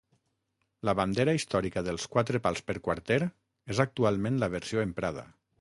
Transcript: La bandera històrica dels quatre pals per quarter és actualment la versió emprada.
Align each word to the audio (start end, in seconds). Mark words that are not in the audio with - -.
La 0.89 0.95
bandera 0.99 1.35
històrica 1.39 1.83
dels 1.89 2.09
quatre 2.15 2.41
pals 2.47 2.65
per 2.71 2.77
quarter 2.89 3.21
és 3.75 3.85
actualment 3.87 4.45
la 4.47 4.53
versió 4.59 4.91
emprada. 4.91 5.33